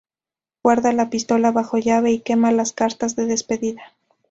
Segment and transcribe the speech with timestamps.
[0.63, 3.91] Guarda la pistola bajo llave y quema las cartas de despedida.